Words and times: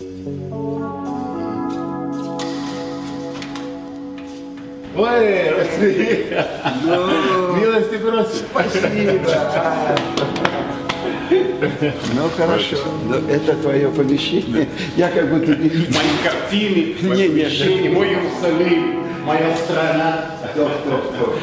Ой, 0.00 0.06
Россия! 5.50 6.46
Милости 6.84 7.96
просим. 7.96 8.46
Спасибо. 8.48 9.98
Ну 12.14 12.28
хорошо, 12.36 12.76
но 13.06 13.16
это 13.28 13.54
твое 13.56 13.88
помещение. 13.88 14.68
Я 14.96 15.10
как 15.10 15.30
будто 15.30 15.56
не 15.56 15.68
видел. 15.68 15.98
Мои 15.98 16.16
картины, 16.22 16.94
Не, 17.00 17.08
мои 17.08 17.28
помещения, 17.28 17.90
мой 17.90 18.06
Иерусалим, 18.08 19.02
моя 19.24 19.56
страна. 19.56 20.30
Кто, 20.52 20.66
кто, 20.66 20.98
кто? 20.98 21.34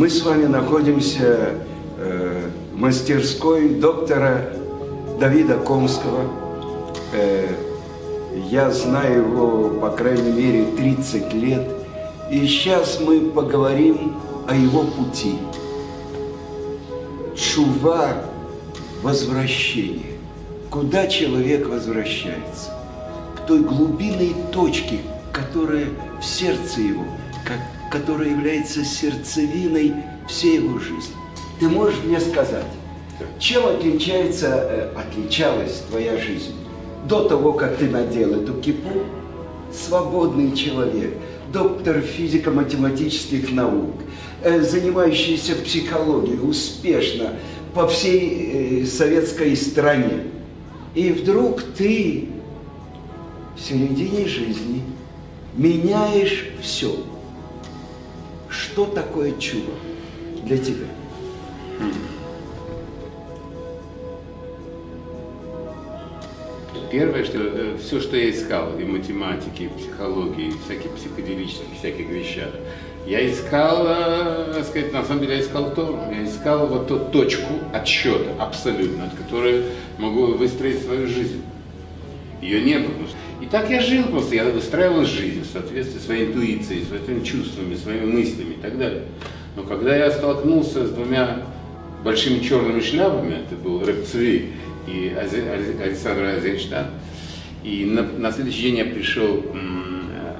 Мы 0.00 0.08
с 0.08 0.22
вами 0.22 0.46
находимся 0.46 1.56
э, 1.98 2.48
в 2.72 2.78
мастерской 2.78 3.68
доктора 3.68 4.50
Давида 5.20 5.58
Комского. 5.58 6.24
Э, 7.12 7.46
я 8.48 8.70
знаю 8.70 9.28
его, 9.28 9.68
по 9.78 9.90
крайней 9.90 10.32
мере, 10.32 10.64
30 10.74 11.34
лет. 11.34 11.68
И 12.30 12.46
сейчас 12.46 12.98
мы 12.98 13.30
поговорим 13.30 14.16
о 14.48 14.54
его 14.54 14.84
пути. 14.84 15.34
Чува– 17.36 18.22
возвращение. 19.02 20.16
Куда 20.70 21.08
человек 21.08 21.68
возвращается? 21.68 22.70
К 23.36 23.46
той 23.46 23.60
глубинной 23.60 24.34
точке, 24.50 25.00
которая 25.30 25.88
в 26.18 26.24
сердце 26.24 26.80
его, 26.80 27.04
как, 27.44 27.58
которая 27.90 28.30
является 28.30 28.84
сердцевиной 28.84 29.94
всей 30.28 30.56
его 30.56 30.78
жизни. 30.78 31.14
Ты 31.58 31.68
можешь 31.68 32.02
мне 32.04 32.20
сказать, 32.20 32.64
чем 33.38 33.66
отличается, 33.66 34.46
э, 34.46 34.94
отличалась 34.96 35.82
твоя 35.90 36.16
жизнь 36.16 36.54
до 37.06 37.28
того, 37.28 37.52
как 37.52 37.76
ты 37.76 37.88
надел 37.88 38.34
эту 38.42 38.54
кипу? 38.54 39.02
Свободный 39.72 40.54
человек, 40.56 41.14
доктор 41.52 42.00
физико-математических 42.00 43.52
наук, 43.52 43.94
э, 44.42 44.62
занимающийся 44.62 45.54
психологией 45.56 46.38
успешно 46.40 47.34
по 47.74 47.86
всей 47.88 48.82
э, 48.82 48.86
советской 48.86 49.56
стране. 49.56 50.24
И 50.94 51.10
вдруг 51.10 51.62
ты 51.62 52.28
в 53.56 53.60
середине 53.60 54.26
жизни 54.26 54.82
меняешь 55.56 56.48
все. 56.62 56.96
Что 58.72 58.86
такое 58.86 59.32
чудо 59.32 59.72
для 60.44 60.56
тебя? 60.56 60.86
Первое, 66.92 67.24
что 67.24 67.38
э, 67.38 67.76
все, 67.82 68.00
что 68.00 68.16
я 68.16 68.30
искал, 68.30 68.78
и 68.78 68.84
математики, 68.84 69.64
и 69.64 69.68
психологии, 69.68 70.48
и 70.48 70.54
всяких 70.64 70.90
психоделических, 70.92 71.66
всяких 71.78 72.08
вещах, 72.08 72.50
я 73.06 73.28
искал, 73.28 73.86
э, 73.88 74.62
сказать, 74.62 74.92
на 74.92 75.04
самом 75.04 75.22
деле 75.22 75.36
я 75.36 75.40
искал 75.40 75.74
то, 75.74 76.04
я 76.12 76.24
искал 76.24 76.68
вот 76.68 76.86
ту 76.86 76.98
точку 76.98 77.52
отсчета 77.72 78.30
абсолютно, 78.38 79.06
от 79.06 79.14
которой 79.14 79.64
могу 79.98 80.26
выстроить 80.26 80.82
свою 80.82 81.08
жизнь. 81.08 81.42
Ее 82.40 82.62
не 82.62 82.78
было. 82.78 82.94
И 83.40 83.46
так 83.46 83.70
я 83.70 83.80
жил 83.80 84.04
просто, 84.04 84.34
я 84.34 84.44
выстраивал 84.44 85.04
жизнь 85.04 85.42
в 85.42 85.46
соответствии 85.46 85.98
своей 85.98 86.26
интуицией, 86.26 86.84
своими 86.84 87.24
чувствами, 87.24 87.74
своими 87.74 88.04
мыслями 88.04 88.54
и 88.54 88.62
так 88.62 88.78
далее. 88.78 89.02
Но 89.56 89.62
когда 89.62 89.96
я 89.96 90.10
столкнулся 90.10 90.86
с 90.86 90.90
двумя 90.90 91.42
большими 92.04 92.40
черными 92.40 92.80
шляпами, 92.80 93.36
это 93.46 93.56
был 93.56 93.84
Рэп 93.84 94.04
Цви 94.06 94.52
и 94.86 95.14
Александр 95.18 96.24
Азенштадт, 96.36 96.88
и 97.64 97.84
на, 97.84 98.02
на 98.02 98.32
следующий 98.32 98.62
день 98.62 98.76
я 98.78 98.84
пришел 98.84 99.42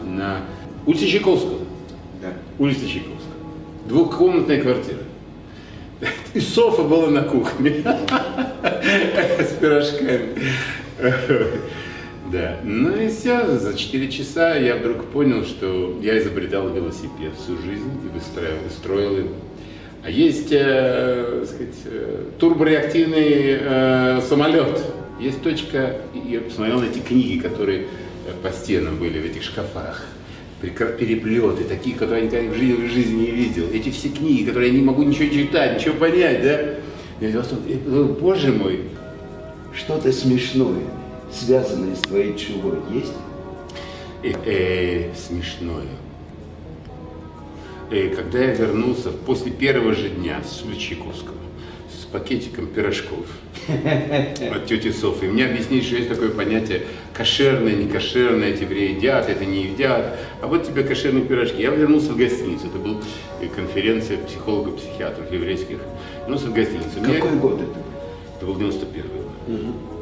на 0.04 0.42
улицу 0.86 1.06
Чайковского, 1.06 1.60
Да. 2.22 2.28
улица 2.58 2.82
Чайковского, 2.86 3.34
двухкомнатная 3.88 4.60
квартира. 4.60 4.98
И 6.34 6.40
софа 6.40 6.82
была 6.82 7.08
на 7.08 7.22
кухне 7.22 7.82
с 7.82 9.52
пирожками. 9.60 10.28
Да, 12.30 12.60
ну 12.62 12.94
и 12.96 13.08
все, 13.08 13.58
за 13.58 13.76
4 13.76 14.08
часа 14.08 14.54
я 14.54 14.76
вдруг 14.76 15.06
понял, 15.06 15.44
что 15.44 15.98
я 16.00 16.16
изобретал 16.18 16.68
велосипед 16.68 17.32
всю 17.36 17.56
жизнь 17.56 17.90
и 18.04 18.08
выстраивал, 18.16 18.70
строил 18.70 19.16
его. 19.16 19.34
А 20.04 20.10
есть, 20.10 20.48
э, 20.52 21.44
сказать, 21.44 21.74
э, 21.86 22.24
турбореактивный 22.38 23.58
э, 23.60 24.20
самолет. 24.28 24.80
Есть 25.18 25.42
точка, 25.42 25.96
я 26.14 26.40
посмотрел 26.40 26.80
на 26.80 26.84
эти 26.84 27.00
книги, 27.00 27.40
которые 27.40 27.80
э, 27.80 28.32
по 28.42 28.50
стенам 28.52 28.98
были 28.98 29.18
в 29.18 29.24
этих 29.24 29.42
шкафах. 29.42 30.06
Переплеты, 30.60 31.64
такие, 31.64 31.96
которые 31.96 32.24
я 32.24 32.26
никогда 32.26 32.50
в 32.52 32.54
жизни, 32.54 32.86
в 32.86 32.92
жизни 32.92 33.20
не 33.22 33.30
видел. 33.30 33.64
Эти 33.72 33.90
все 33.90 34.08
книги, 34.08 34.44
которые 34.44 34.70
я 34.70 34.78
не 34.78 34.84
могу 34.84 35.02
ничего 35.02 35.28
читать, 35.28 35.78
ничего 35.78 35.94
понять, 35.94 36.42
да? 36.42 36.60
Я 37.20 37.32
думал, 37.32 37.44
подумал, 37.84 38.04
боже 38.14 38.52
мой, 38.52 38.80
Что-то 39.74 40.12
смешное, 40.12 40.84
связанное 41.32 41.94
с 41.94 42.00
твоей 42.00 42.36
чувой, 42.36 42.78
есть? 42.92 43.12
э, 44.22 44.32
э, 44.44 45.14
смешное. 45.14 45.86
Э, 47.90 48.08
когда 48.14 48.38
я 48.38 48.54
вернулся 48.54 49.10
после 49.10 49.50
первого 49.50 49.94
же 49.94 50.10
дня 50.10 50.42
с 50.44 50.62
Чайковского 50.78 51.34
с 51.90 52.04
пакетиком 52.04 52.66
пирожков 52.66 53.26
от 53.68 54.66
тети 54.66 54.92
Софы, 54.92 55.26
мне 55.28 55.44
объяснили, 55.46 55.82
что 55.82 55.96
есть 55.96 56.08
такое 56.08 56.30
понятие 56.30 56.82
кошерное, 57.14 57.74
не 57.74 57.88
кошерное, 57.88 58.48
эти 58.50 58.62
евреи 58.62 58.94
едят, 58.96 59.28
это 59.28 59.44
не 59.44 59.64
едят, 59.64 60.18
а 60.40 60.46
вот 60.46 60.66
тебе 60.66 60.84
кошерные 60.84 61.24
пирожки. 61.24 61.60
Я 61.62 61.70
вернулся 61.70 62.12
в 62.12 62.16
гостиницу, 62.16 62.66
это 62.66 62.78
была 62.78 62.96
конференция 63.56 64.18
психологов-психиатров 64.18 65.32
еврейских. 65.32 65.78
Вернулся 66.22 66.46
в 66.46 66.52
гостиницу. 66.54 67.00
Мне- 67.00 67.14
Какой 67.14 67.36
год 67.38 67.60
это 67.60 67.74
это 68.36 68.46
был 68.46 68.56
91 68.56 69.02
год. 69.02 69.26
Начало 69.48 69.99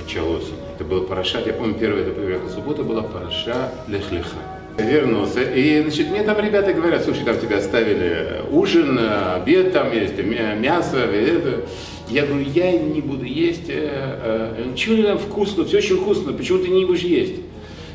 осени. 0.00 0.56
Это 0.74 0.84
был 0.84 1.02
Парашат. 1.02 1.46
Я 1.46 1.52
помню, 1.52 1.74
первая 1.74 2.04
первая 2.04 2.40
суббота 2.54 2.82
была 2.82 3.02
Параша 3.02 3.70
Лех-Леха. 3.88 4.36
Я 4.78 4.84
Вернулся. 4.84 5.40
И, 5.40 5.80
значит, 5.82 6.10
мне 6.10 6.22
там 6.22 6.38
ребята 6.38 6.72
говорят, 6.74 7.02
слушай, 7.04 7.24
там 7.24 7.38
тебе 7.38 7.56
оставили 7.56 8.42
ужин, 8.50 8.98
обед 9.34 9.72
там 9.72 9.90
есть, 9.92 10.18
мя- 10.18 10.54
мясо, 10.54 10.98
это. 10.98 11.62
Я 12.10 12.26
говорю, 12.26 12.44
я 12.54 12.72
не 12.72 13.00
буду 13.00 13.24
есть. 13.24 13.68
э, 13.68 14.52
э, 14.58 14.74
Чего 14.76 15.02
там 15.02 15.18
вкусно, 15.18 15.64
все 15.64 15.78
очень 15.78 15.96
вкусно, 15.96 16.32
почему 16.32 16.58
ты 16.58 16.68
не 16.68 16.84
будешь 16.84 17.00
есть? 17.00 17.36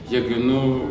Я 0.10 0.20
говорю, 0.22 0.44
ну, 0.44 0.82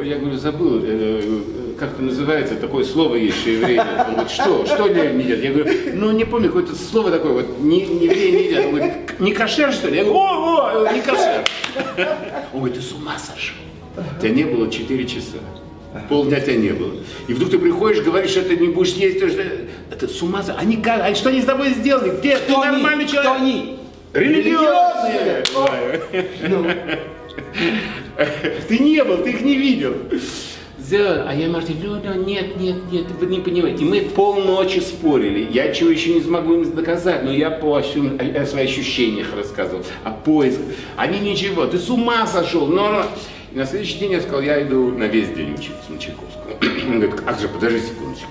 э, 0.00 0.02
я 0.06 0.16
говорю, 0.16 0.36
забыл, 0.38 0.80
э, 0.82 1.20
э, 1.22 1.40
как 1.78 1.92
это 1.92 2.02
называется, 2.02 2.56
такое 2.56 2.82
слово 2.84 3.14
есть, 3.16 3.36
что 3.38 3.50
евреи. 3.50 3.78
Он 3.78 4.12
говорит, 4.14 4.30
что, 4.30 4.64
что 4.66 4.88
не 4.88 5.12
не 5.12 5.24
едят? 5.24 5.40
Я 5.44 5.52
говорю, 5.52 5.70
ну, 5.94 6.10
не 6.12 6.24
помню, 6.24 6.46
какое-то 6.48 6.74
слово 6.74 7.10
такое, 7.12 7.32
вот, 7.34 7.60
не, 7.60 7.82
не 7.86 8.06
евреи 8.06 8.30
не 8.30 8.42
едят. 8.48 8.64
Он 8.66 8.74
говорит, 8.76 8.92
не 9.20 9.32
кошер, 9.32 9.70
что 9.72 9.88
ли? 9.88 9.98
Я 9.98 10.04
говорю, 10.04 10.18
о, 10.18 10.35
о, 10.58 10.92
не 10.92 11.00
кошер. 11.00 11.44
Он 12.52 12.60
говорит, 12.60 12.76
ты 12.78 12.82
с 12.82 12.92
ума 12.92 13.16
сошел. 13.18 13.56
Тебя 14.20 14.30
не 14.30 14.44
было 14.44 14.70
4 14.70 15.06
часа. 15.06 15.38
Полдня 16.08 16.40
тебя 16.40 16.56
не 16.56 16.70
было. 16.70 16.92
И 17.26 17.32
вдруг 17.32 17.50
ты 17.50 17.58
приходишь, 17.58 18.02
говоришь, 18.04 18.30
что 18.32 18.42
ты 18.42 18.56
не 18.56 18.68
будешь 18.68 18.92
есть. 18.92 19.16
что- 19.18 19.42
Это 19.90 20.08
с 20.08 20.20
ума 20.22 20.42
сошел. 20.42 20.60
Они, 20.60 20.76
как, 20.76 21.02
они 21.02 21.14
что 21.14 21.30
они 21.30 21.40
с 21.40 21.44
тобой 21.46 21.70
сделали? 21.70 22.18
Где? 22.18 22.36
Ты 22.36 22.52
они? 22.52 22.62
нормальный 22.64 23.06
человек. 23.06 23.22
Кто 23.22 23.32
они? 23.34 23.78
Религиозные. 24.12 25.42
Ну, 26.48 26.66
Ты 28.68 28.78
не 28.78 29.02
был, 29.04 29.18
ты 29.18 29.30
их 29.30 29.40
не 29.42 29.56
видел. 29.56 29.94
Сделали. 30.86 31.24
А 31.26 31.34
я 31.34 31.48
Марtin, 31.48 31.76
ну, 31.82 32.00
ну, 32.02 32.24
нет, 32.24 32.60
нет, 32.60 32.76
нет, 32.92 33.06
вы 33.18 33.26
не 33.26 33.40
понимаете. 33.40 33.84
Мы 33.84 34.02
полночи 34.02 34.78
спорили. 34.78 35.48
Я 35.50 35.72
чего 35.72 35.90
еще 35.90 36.14
не 36.14 36.20
смогу 36.20 36.54
им 36.54 36.76
доказать, 36.76 37.24
но 37.24 37.32
я 37.32 37.50
по 37.50 37.76
ощу- 37.76 38.16
о, 38.20 38.42
о 38.42 38.46
своих 38.46 38.70
ощущениях 38.70 39.34
рассказывал, 39.34 39.84
о 40.04 40.12
поисках. 40.12 40.64
Они 40.96 41.18
ничего, 41.18 41.66
ты 41.66 41.78
с 41.78 41.90
ума 41.90 42.26
сошел. 42.28 42.68
Но. 42.68 43.04
И 43.52 43.56
на 43.56 43.66
следующий 43.66 43.98
день 43.98 44.12
я 44.12 44.20
сказал, 44.20 44.42
я 44.42 44.62
иду 44.62 44.92
на 44.92 45.04
весь 45.04 45.28
день 45.30 45.54
учиться 45.54 45.90
на 45.90 45.98
Чайковского. 45.98 46.52
Он 46.88 47.00
говорит, 47.00 47.20
а 47.26 47.34
же, 47.34 47.48
подожди 47.48 47.80
секундочку. 47.80 48.30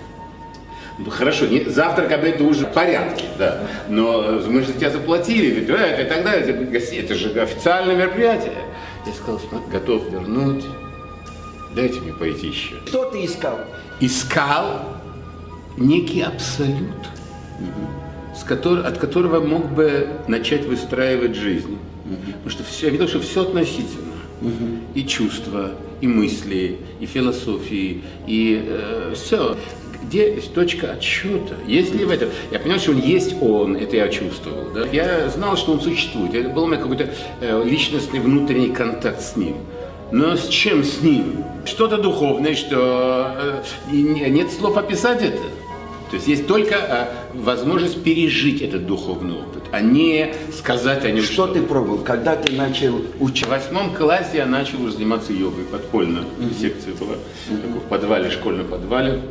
Хорошо, 1.10 1.48
не, 1.48 1.66
завтрак, 1.66 2.10
обед, 2.14 2.40
ужин 2.40 2.68
в 2.68 2.74
порядке, 2.74 3.26
да. 3.38 3.68
Но 3.90 4.24
э, 4.24 4.42
мы 4.48 4.62
же 4.62 4.72
тебя 4.72 4.92
заплатили, 4.92 5.60
э, 5.68 6.04
и 6.04 6.06
так 6.06 6.24
далее. 6.24 6.70
Это, 7.02 7.16
же 7.16 7.42
официальное 7.42 7.98
мероприятие. 7.98 8.54
Я 9.06 9.12
сказал, 9.12 9.42
«Смотри, 9.42 9.70
готов 9.72 10.10
вернуть. 10.10 10.64
Дайте 11.76 12.00
мне 12.00 12.14
пойти 12.14 12.48
еще. 12.48 12.76
что 12.86 13.10
ты 13.12 13.26
искал? 13.26 13.60
Искал 14.00 14.82
некий 15.78 16.22
абсолют, 16.22 17.10
с 18.36 18.44
котор- 18.44 18.86
от 18.86 18.98
которого 18.98 19.40
мог 19.46 19.72
бы 19.72 20.08
начать 20.28 20.66
выстраивать 20.66 21.36
жизнь. 21.36 21.78
Потому 22.44 22.50
что 22.50 22.64
все, 22.64 22.86
я 22.88 22.92
видел, 22.92 23.08
что 23.08 23.20
все 23.20 23.42
относительно. 23.42 24.14
И 24.94 25.04
чувства, 25.04 25.72
и 26.02 26.08
мысли, 26.08 26.78
и 27.00 27.06
философии, 27.06 28.04
и 28.28 28.80
все. 29.16 29.58
где 30.04 30.40
точка 30.54 30.92
отсчета? 30.92 31.56
Есть 31.66 31.96
ли 31.96 32.06
в 32.06 32.12
этом? 32.12 32.30
Я 32.52 32.60
понял, 32.60 32.78
что 32.80 32.92
он 32.92 33.00
есть 33.00 33.36
он, 33.42 33.76
это 33.76 33.96
я 33.96 34.08
чувствовал. 34.10 34.70
Да? 34.74 34.86
Я 34.92 35.30
знал, 35.30 35.58
что 35.58 35.72
он 35.72 35.82
существует. 35.82 36.36
Это 36.36 36.50
был 36.50 36.64
у 36.64 36.68
меня 36.68 36.78
какой-то 36.78 37.10
э, 37.42 37.64
личностный 37.66 38.20
внутренний 38.20 38.70
контакт 38.70 39.22
с 39.22 39.36
ним. 39.36 39.56
Но 40.12 40.36
с 40.36 40.48
чем 40.48 40.84
с 40.84 41.02
ним? 41.02 41.44
Что-то 41.66 41.98
духовное, 41.98 42.56
что 42.56 43.64
э, 43.92 43.92
нет 43.92 44.52
слов 44.52 44.78
описать 44.78 45.22
это. 45.22 45.42
То 46.10 46.18
есть 46.18 46.28
есть 46.28 46.48
только 46.48 46.76
а, 46.78 47.10
возможность 47.34 48.04
пережить 48.04 48.62
этот 48.62 48.86
духовный 48.86 49.34
опыт, 49.34 49.64
а 49.72 49.82
не 49.82 50.34
сказать 50.56 51.04
о 51.04 51.12
нем. 51.12 51.24
Что, 51.24 51.34
что 51.34 51.48
ты 51.48 51.62
пробовал, 51.64 51.98
когда 52.00 52.36
ты 52.36 52.54
начал 52.54 53.02
учить? 53.20 53.48
В 53.48 53.50
восьмом 53.50 53.94
классе 53.94 54.38
я 54.38 54.46
начал 54.46 54.84
уже 54.84 54.94
заниматься 54.94 55.34
йогой 55.34 55.66
подпольно. 55.66 56.20
Mm-hmm. 56.20 56.62
Секция 56.62 56.94
была 56.94 57.16
mm-hmm. 57.16 57.80
в 57.80 57.90
подвале, 57.90 58.30
школьном 58.30 58.68
подвале. 58.68 59.22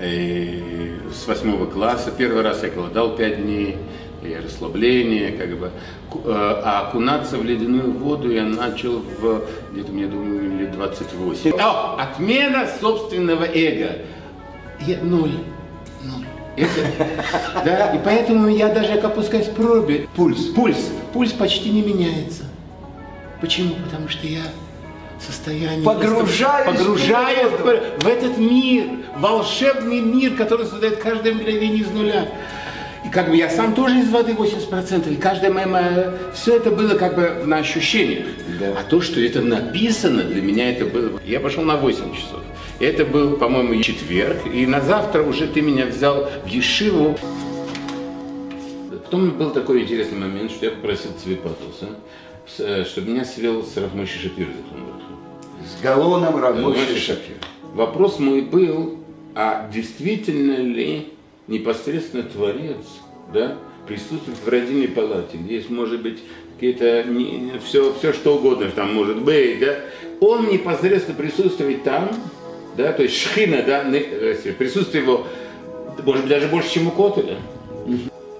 И 0.00 0.94
с 1.12 1.26
восьмого 1.26 1.66
класса. 1.66 2.12
Первый 2.16 2.42
раз 2.42 2.62
я 2.62 2.70
голодал 2.70 3.16
пять 3.16 3.42
дней 3.42 3.76
и 4.22 4.34
расслабление, 4.34 5.32
как 5.32 5.58
бы. 5.58 5.70
А 6.26 6.88
окунаться 6.88 7.38
в 7.38 7.44
ледяную 7.44 7.92
воду 7.92 8.30
я 8.30 8.44
начал 8.44 9.00
в, 9.00 9.42
где-то, 9.72 9.92
мне 9.92 10.06
думаю, 10.06 10.58
лет 10.58 10.72
28. 10.72 11.52
О, 11.58 11.96
отмена 11.98 12.68
собственного 12.80 13.44
эго. 13.44 13.98
Я, 14.80 14.98
ноль. 15.02 15.32
Ну, 16.02 16.24
это, 16.56 16.70
да, 17.64 17.94
и 17.94 18.00
поэтому 18.04 18.48
я 18.48 18.68
даже 18.68 18.94
как 18.94 19.04
опускаюсь 19.04 19.46
в 19.46 19.54
пробе, 19.54 20.08
пульс, 20.16 20.46
пульс, 20.46 20.90
пульс 21.12 21.32
почти 21.32 21.70
не 21.70 21.82
меняется. 21.82 22.44
Почему? 23.40 23.74
Потому 23.84 24.08
что 24.08 24.26
я 24.26 24.42
в 25.18 25.24
состоянии 25.24 25.84
погружаюсь, 25.84 26.78
погружаюсь 26.78 27.52
в, 27.52 28.02
в 28.04 28.06
этот 28.06 28.38
мир, 28.38 28.86
волшебный 29.16 30.00
мир, 30.00 30.34
который 30.34 30.66
создает 30.66 30.98
каждое 30.98 31.34
мгновение 31.34 31.82
из 31.82 31.90
нуля. 31.90 32.28
Как 33.12 33.28
бы 33.28 33.36
я 33.36 33.50
сам 33.50 33.74
тоже 33.74 33.98
из 33.98 34.08
воды 34.08 34.32
80%, 34.32 35.12
и 35.12 35.16
каждая 35.16 35.52
моя, 35.52 35.66
моя 35.66 36.14
все 36.32 36.56
это 36.56 36.70
было 36.70 36.94
как 36.94 37.14
бы 37.14 37.44
на 37.44 37.58
ощущениях. 37.58 38.24
Да. 38.58 38.74
А 38.80 38.84
то, 38.84 39.02
что 39.02 39.20
это 39.20 39.42
написано, 39.42 40.22
для 40.22 40.40
меня 40.40 40.70
это 40.70 40.86
было... 40.86 41.20
Я 41.22 41.40
пошел 41.40 41.62
на 41.62 41.76
8 41.76 42.14
часов. 42.14 42.40
Это 42.80 43.04
был, 43.04 43.36
по-моему, 43.36 43.82
четверг, 43.82 44.38
и 44.50 44.64
на 44.66 44.80
завтра 44.80 45.22
уже 45.22 45.46
ты 45.46 45.60
меня 45.60 45.84
взял 45.84 46.30
в 46.42 46.46
Ешиву. 46.46 47.18
Потом 48.90 49.30
был 49.32 49.50
такой 49.50 49.82
интересный 49.82 50.18
момент, 50.18 50.50
что 50.50 50.64
я 50.64 50.72
попросил 50.72 51.10
Цвипатуса, 51.22 51.90
э, 52.60 52.84
чтобы 52.86 53.10
меня 53.10 53.26
свел 53.26 53.62
с 53.62 53.76
Равмойши 53.76 54.20
Шапир. 54.20 54.48
С 55.66 55.82
Галоном 55.82 56.42
Равмойши 56.42 56.98
Шапир. 56.98 57.36
Вопрос 57.74 58.18
мой 58.18 58.40
был, 58.40 59.00
а 59.34 59.68
действительно 59.70 60.56
ли 60.56 61.12
непосредственно 61.48 62.22
Творец 62.22 62.84
да, 63.32 63.56
присутствует 63.86 64.38
в 64.38 64.48
родильной 64.48 64.88
палате, 64.88 65.38
здесь 65.38 65.68
может 65.68 66.02
быть 66.02 66.18
какие-то, 66.54 67.04
все, 67.64 67.92
все 67.94 68.12
что 68.12 68.36
угодно 68.36 68.70
там 68.70 68.94
может 68.94 69.20
быть, 69.22 69.60
да, 69.60 69.76
он 70.20 70.48
непосредственно 70.48 71.16
присутствует 71.16 71.82
там, 71.82 72.10
да, 72.76 72.92
то 72.92 73.02
есть 73.02 73.16
шхина, 73.16 73.62
да, 73.62 73.84
э, 73.92 74.52
присутствие 74.56 75.02
его, 75.02 75.26
может 76.04 76.22
быть, 76.22 76.30
даже 76.30 76.48
больше, 76.48 76.70
чем 76.70 76.86
у 76.86 76.90
Котеля. 76.90 77.36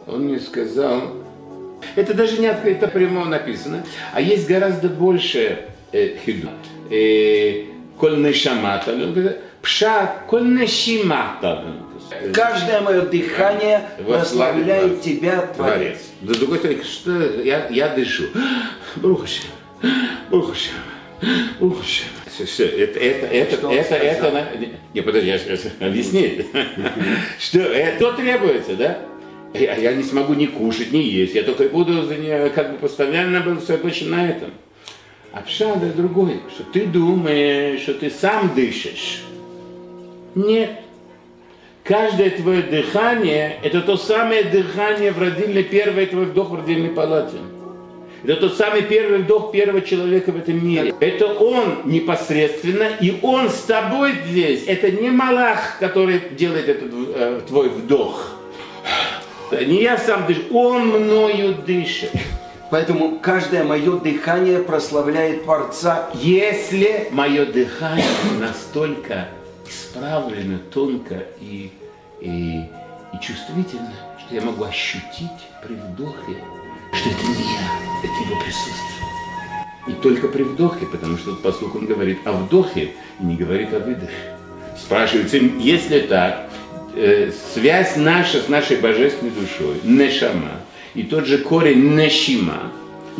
Он 0.06 0.24
мне 0.24 0.38
сказал, 0.38 1.14
это 1.96 2.14
даже 2.14 2.38
не 2.38 2.46
открыто 2.46 2.88
прямо 2.88 3.24
написано, 3.24 3.84
а 4.12 4.20
есть 4.20 4.48
гораздо 4.48 4.88
больше 4.88 5.64
э, 5.92 6.16
хиду. 6.24 6.48
Э, 6.90 7.64
коль 7.98 8.20
нешамата, 8.20 8.96
пшат, 9.60 10.24
коль 10.28 10.48
нешимата. 10.48 11.64
Каждое 12.32 12.80
мое 12.80 13.02
дыхание 13.02 13.88
прославляет 14.06 15.00
тебя, 15.00 15.42
Творец. 15.56 15.98
С 16.22 16.38
другой 16.38 16.58
стороны, 16.58 16.82
что 16.84 17.42
я, 17.42 17.68
я 17.68 17.88
дышу. 17.88 18.24
Брухашем, 18.96 19.50
Брухашем, 20.30 20.74
Брухашем. 21.58 22.06
Все, 22.32 22.46
все, 22.46 22.66
это, 22.66 22.98
это, 22.98 23.26
это, 23.26 23.56
что 23.56 23.70
это, 23.70 23.94
это, 23.94 24.26
это, 24.26 24.68
не, 24.94 25.02
подожди, 25.02 25.28
я 25.28 25.38
сейчас 25.38 25.66
объясни. 25.80 26.46
Что, 27.38 27.58
это 27.58 28.12
требуется, 28.14 28.74
да? 28.74 28.98
Я, 29.52 29.76
я 29.76 29.92
не 29.92 30.02
смогу 30.02 30.32
ни 30.32 30.46
кушать, 30.46 30.92
ни 30.92 30.98
есть, 30.98 31.34
я 31.34 31.42
только 31.42 31.64
буду 31.64 32.08
как 32.54 32.72
бы 32.72 32.78
постоянно 32.78 33.40
был 33.40 33.60
сосредоточен 33.60 34.10
на 34.10 34.30
этом. 34.30 34.50
А 35.32 35.42
пшада 35.42 35.86
другой, 35.92 36.40
что 36.54 36.64
ты 36.64 36.86
думаешь, 36.86 37.80
что 37.80 37.94
ты 37.94 38.10
сам 38.10 38.54
дышишь. 38.54 39.22
Нет. 40.34 40.70
Каждое 41.84 42.30
твое 42.30 42.62
дыхание– 42.62 43.58
это 43.62 43.80
то 43.80 43.96
самое 43.96 44.44
дыхание 44.44 45.10
в 45.10 45.18
родильной, 45.18 45.64
первый 45.64 46.06
твой 46.06 46.26
вдох 46.26 46.50
в 46.50 46.54
родильной 46.54 46.90
палате. 46.90 47.38
Это 48.22 48.36
тот 48.36 48.56
самый 48.56 48.82
первый 48.82 49.18
вдох 49.18 49.50
первого 49.50 49.80
человека 49.80 50.30
в 50.30 50.36
этом 50.36 50.64
мире. 50.64 50.94
Это 51.00 51.26
он 51.26 51.80
непосредственно, 51.86 52.86
и 53.00 53.18
он 53.20 53.50
с 53.50 53.62
тобой 53.62 54.12
здесь. 54.28 54.62
Это 54.68 54.92
не 54.92 55.10
Малах, 55.10 55.78
который 55.80 56.20
делает 56.30 56.68
этот 56.68 56.88
э, 56.92 57.40
твой 57.48 57.68
вдох. 57.68 58.30
Не 59.50 59.82
я 59.82 59.98
сам 59.98 60.24
дышу, 60.26 60.42
он 60.52 60.86
мною 60.86 61.56
дышит. 61.66 62.12
Поэтому 62.70 63.18
каждое 63.18 63.64
мое 63.64 63.98
дыхание 63.98 64.60
прославляет 64.60 65.42
Творца. 65.42 66.08
Если 66.14 67.08
мое 67.10 67.44
дыхание 67.44 68.06
настолько 68.38 69.26
исправлено, 69.92 70.58
тонко 70.72 71.22
и, 71.40 71.70
и, 72.20 72.62
и 73.12 73.20
чувствительно, 73.20 73.92
что 74.18 74.34
я 74.34 74.40
могу 74.40 74.64
ощутить 74.64 75.28
при 75.62 75.74
вдохе 75.74 76.38
что 76.94 77.08
это 77.08 77.22
не 77.26 77.44
я, 77.44 78.04
это 78.04 78.30
его 78.30 78.38
присутствие. 78.42 79.06
И 79.88 79.92
только 79.92 80.28
при 80.28 80.42
вдохе, 80.42 80.86
потому 80.86 81.16
что 81.16 81.34
послуг 81.34 81.74
он 81.74 81.86
говорит 81.86 82.18
о 82.26 82.32
вдохе 82.32 82.90
и 83.18 83.24
не 83.24 83.34
говорит 83.34 83.72
о 83.72 83.78
выдохе. 83.78 84.12
Спрашивается, 84.78 85.38
если 85.38 86.00
так, 86.00 86.50
э, 86.94 87.32
связь 87.54 87.96
наша 87.96 88.42
с 88.42 88.48
нашей 88.48 88.76
божественной 88.76 89.32
душой, 89.32 89.80
нешама, 89.84 90.60
и 90.94 91.02
тот 91.02 91.26
же 91.26 91.38
корень 91.38 91.94
нешима, 91.96 92.70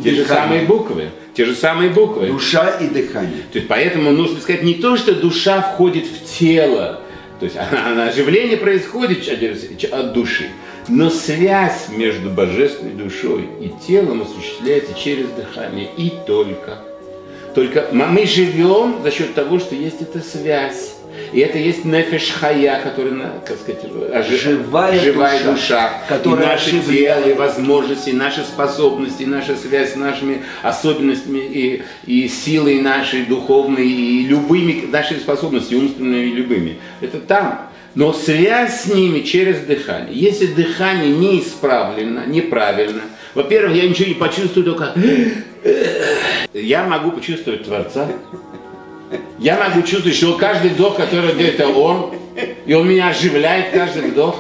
те 0.03 0.11
же 0.11 0.27
самые 0.27 0.67
буквы, 0.67 1.09
те 1.35 1.45
же 1.45 1.55
самые 1.55 1.91
буквы. 1.91 2.27
Душа 2.27 2.71
и 2.79 2.89
дыхание. 2.89 3.43
То 3.53 3.59
есть 3.59 3.69
поэтому 3.69 4.11
нужно 4.13 4.41
сказать 4.41 4.63
не 4.63 4.75
то, 4.75 4.97
что 4.97 5.15
душа 5.15 5.63
входит 5.63 6.07
в 6.07 6.39
тело, 6.39 7.01
то 7.41 7.47
есть 7.47 7.57
оживление 7.57 8.57
происходит 8.57 9.27
от 9.93 10.13
души, 10.13 10.49
но 10.89 11.11
связь 11.11 11.89
между 11.89 12.31
божественной 12.31 12.93
душой 12.93 13.49
и 13.61 13.73
телом 13.87 14.23
осуществляется 14.23 14.95
через 14.95 15.29
дыхание 15.29 15.89
и 15.97 16.13
только. 16.27 16.79
Только 17.55 17.89
мы 17.93 18.27
живем 18.27 19.03
за 19.03 19.11
счет 19.11 19.35
того, 19.35 19.59
что 19.59 19.75
есть 19.75 20.01
эта 20.01 20.21
связь. 20.21 20.92
И 21.33 21.41
это 21.41 21.59
есть 21.59 21.85
нефеш 21.85 22.31
хая, 22.31 22.81
которая, 22.83 23.33
как 23.47 23.59
сказать, 23.59 23.85
ожи... 24.13 24.37
живая, 24.37 25.01
живая 25.01 25.39
душа, 25.39 25.53
душа 25.53 25.91
которая 26.09 26.45
и 26.45 26.49
наше 26.49 26.81
тело, 26.81 27.29
и 27.29 27.35
возможности, 27.35 28.11
и 28.11 28.13
наши 28.13 28.43
способности, 28.43 29.23
и 29.23 29.27
наша 29.27 29.57
связь 29.57 29.93
с 29.93 29.97
нашими 29.97 30.43
особенностями, 30.63 31.39
и, 31.39 31.83
и 32.07 32.29
силой 32.29 32.81
нашей 32.81 33.25
духовной, 33.25 33.89
и 33.89 34.27
любыми 34.27 34.87
нашими 34.91 35.19
способностями, 35.19 35.81
умственными 35.81 36.27
и 36.27 36.33
любыми. 36.33 36.79
Это 37.01 37.19
там 37.19 37.69
но 37.95 38.13
связь 38.13 38.83
с 38.83 38.87
ними 38.87 39.21
через 39.21 39.61
дыхание. 39.61 40.15
Если 40.15 40.47
дыхание 40.47 41.15
неисправлено, 41.15 42.25
неправильно, 42.27 43.03
во-первых, 43.35 43.77
я 43.77 43.89
ничего 43.89 44.09
не 44.09 44.15
почувствую, 44.15 44.65
только 44.65 44.95
я 46.55 46.85
могу 46.85 47.13
почувствовать 47.13 47.65
Творца. 47.65 48.09
Я 49.39 49.59
могу 49.59 49.87
чувствовать, 49.87 50.17
что 50.17 50.37
каждый 50.37 50.71
вдох, 50.71 50.97
который 50.97 51.35
делает, 51.35 51.61
это 51.61 51.69
Он, 51.69 52.15
и 52.67 52.75
Он 52.75 52.89
меня 52.89 53.09
оживляет 53.09 53.73
каждый 53.73 54.11
вдох. 54.11 54.39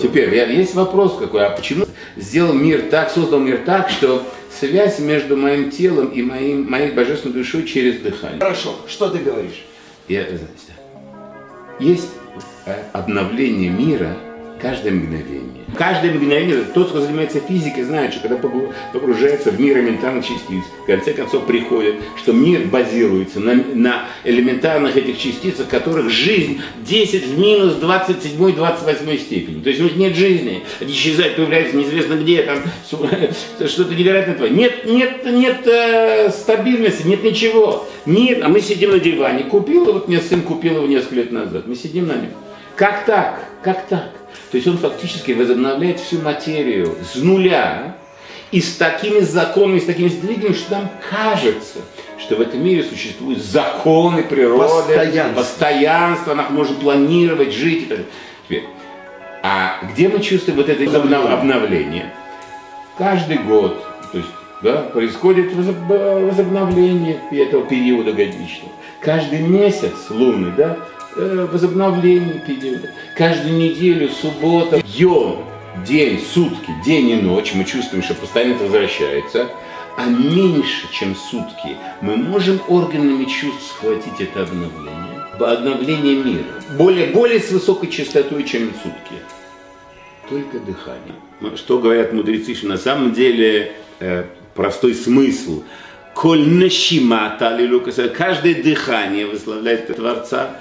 Теперь, 0.00 0.34
есть 0.52 0.74
вопрос 0.74 1.16
какой, 1.18 1.46
а 1.46 1.50
почему 1.50 1.86
сделал 2.16 2.52
мир 2.52 2.82
так, 2.90 3.10
создал 3.10 3.38
мир 3.40 3.60
так, 3.64 3.88
что 3.90 4.22
связь 4.50 4.98
между 4.98 5.36
моим 5.36 5.70
телом 5.70 6.08
и 6.08 6.22
моим, 6.22 6.70
моей 6.70 6.90
божественной 6.90 7.34
душой 7.34 7.64
через 7.64 8.00
дыхание. 8.00 8.40
Хорошо, 8.40 8.74
что 8.88 9.08
ты 9.08 9.18
говоришь? 9.18 9.64
Я, 10.08 10.24
знаете, 10.24 10.72
есть 11.78 12.10
э, 12.66 12.74
обновление 12.92 13.70
мира, 13.70 14.16
каждое 14.62 14.92
мгновение. 14.92 15.42
Каждое 15.76 16.12
мгновение, 16.12 16.64
тот, 16.74 16.90
кто 16.90 17.00
занимается 17.00 17.40
физикой, 17.40 17.82
знает, 17.82 18.12
что 18.12 18.28
когда 18.28 18.36
погружается 18.92 19.50
в 19.50 19.58
мир 19.58 19.78
элементарных 19.78 20.24
частиц, 20.24 20.62
в 20.82 20.86
конце 20.86 21.12
концов 21.14 21.46
приходит, 21.46 21.96
что 22.16 22.32
мир 22.32 22.66
базируется 22.66 23.40
на, 23.40 23.54
на 23.54 24.04
элементарных 24.24 24.96
этих 24.96 25.18
частицах, 25.18 25.68
которых 25.68 26.10
жизнь 26.10 26.60
10 26.86 27.26
в 27.26 27.38
минус 27.38 27.74
27-28 27.80 29.18
степени. 29.18 29.62
То 29.62 29.70
есть 29.70 29.80
у 29.80 29.84
них 29.84 29.96
нет 29.96 30.14
жизни, 30.14 30.62
они 30.80 30.92
исчезают, 30.92 31.36
появляются 31.36 31.76
неизвестно 31.76 32.14
где, 32.14 32.42
там 32.42 32.58
что-то 33.66 33.94
невероятное. 33.94 34.50
Нет, 34.50 34.84
нет, 34.86 35.24
нет 35.24 35.66
э, 35.66 36.30
стабильности, 36.30 37.06
нет 37.06 37.24
ничего. 37.24 37.88
Нет, 38.04 38.42
а 38.42 38.48
мы 38.48 38.60
сидим 38.60 38.90
на 38.90 38.98
диване. 38.98 39.44
Купил, 39.44 39.86
вот 39.86 40.08
мне 40.08 40.20
сын 40.20 40.42
купил 40.42 40.76
его 40.76 40.86
несколько 40.86 41.16
лет 41.16 41.32
назад. 41.32 41.66
Мы 41.66 41.74
сидим 41.74 42.06
на 42.08 42.12
нем. 42.12 42.30
Как 42.76 43.04
так? 43.04 43.44
Как 43.62 43.86
так? 43.86 44.21
То 44.50 44.56
есть 44.56 44.66
он 44.68 44.78
фактически 44.78 45.32
возобновляет 45.32 46.00
всю 46.00 46.20
материю 46.20 46.96
с 47.02 47.16
нуля 47.16 47.96
и 48.50 48.60
с 48.60 48.76
такими 48.76 49.20
законами, 49.20 49.78
с 49.78 49.84
такими 49.84 50.08
сдвигами, 50.08 50.52
что 50.52 50.72
нам 50.72 50.90
кажется, 51.10 51.78
что 52.18 52.36
в 52.36 52.40
этом 52.40 52.62
мире 52.62 52.84
существуют 52.84 53.42
законы 53.42 54.22
природы, 54.22 54.94
постоянство, 54.94 55.40
постоянство 55.40 56.34
нам 56.34 56.54
можно 56.54 56.76
планировать, 56.76 57.52
жить. 57.52 57.88
Теперь, 58.44 58.64
а 59.42 59.80
где 59.92 60.08
мы 60.08 60.20
чувствуем 60.20 60.58
вот 60.58 60.68
это 60.68 60.84
обновление? 61.32 62.12
Каждый 62.98 63.38
год, 63.38 63.82
то 64.12 64.18
есть 64.18 64.28
да, 64.62 64.82
происходит 64.82 65.52
возобновление 65.54 67.20
этого 67.32 67.64
периода 67.66 68.12
годичного. 68.12 68.70
Каждый 69.00 69.40
месяц 69.40 69.92
лунный, 70.10 70.52
да, 70.56 70.78
возобновление 71.16 72.42
периода. 72.46 72.90
Каждую 73.16 73.56
неделю, 73.56 74.08
суббота, 74.08 74.80
йом, 74.84 75.44
день, 75.86 76.20
сутки, 76.20 76.70
день 76.84 77.10
и 77.10 77.16
ночь, 77.16 77.52
мы 77.54 77.64
чувствуем, 77.64 78.02
что 78.02 78.14
постоянно 78.14 78.54
это 78.54 78.64
возвращается, 78.64 79.48
а 79.96 80.06
меньше, 80.06 80.86
чем 80.92 81.14
сутки, 81.14 81.76
мы 82.00 82.16
можем 82.16 82.60
органами 82.68 83.24
чувств 83.24 83.74
схватить 83.76 84.20
это 84.20 84.42
обновление, 84.42 85.22
обновление 85.38 86.16
мира, 86.16 86.44
более, 86.78 87.08
более 87.08 87.40
с 87.40 87.50
высокой 87.50 87.90
частотой, 87.90 88.44
чем 88.44 88.72
сутки. 88.82 89.16
Только 90.28 90.60
дыхание. 90.60 91.14
Ну, 91.40 91.56
что 91.56 91.78
говорят 91.78 92.12
мудрецы, 92.12 92.54
что 92.54 92.68
на 92.68 92.78
самом 92.78 93.12
деле 93.12 93.72
э, 94.00 94.24
простой 94.54 94.94
смысл 94.94 95.62
Коль 96.14 96.46
нащимата, 96.46 97.58
каждое 98.14 98.62
дыхание 98.62 99.26
выславляет 99.26 99.94
Творца. 99.96 100.58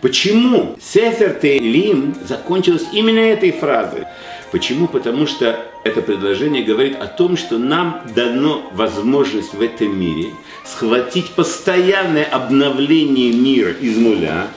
Почему 0.00 0.76
Сефер 0.80 1.34
Тейлим 1.34 2.14
закончилось 2.26 2.86
именно 2.92 3.18
этой 3.18 3.52
фразой? 3.52 4.04
Почему? 4.50 4.88
Потому 4.88 5.26
что 5.26 5.60
это 5.84 6.00
предложение 6.00 6.64
говорит 6.64 6.98
о 6.98 7.06
том, 7.06 7.36
что 7.36 7.58
нам 7.58 8.02
дано 8.14 8.62
возможность 8.72 9.52
в 9.52 9.60
этом 9.60 9.98
мире 9.98 10.30
схватить 10.64 11.30
постоянное 11.30 12.24
обновление 12.24 13.32
мира 13.32 13.72
из 13.72 13.96
нуля 13.98 14.48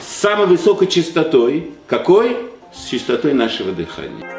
с 0.00 0.20
самой 0.20 0.46
высокой 0.46 0.86
частотой. 0.86 1.72
Какой? 1.88 2.36
С 2.72 2.88
частотой 2.88 3.32
нашего 3.32 3.72
дыхания. 3.72 4.37